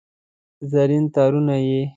زرین 0.71 1.05
تارونه 1.13 1.57
یې 1.69 1.81